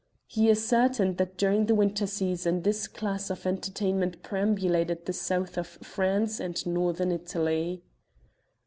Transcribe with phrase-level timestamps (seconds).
[0.25, 5.67] He ascertained that during the winter season this class of entertainment perambulated the South of
[5.67, 7.83] France and Northern Italy.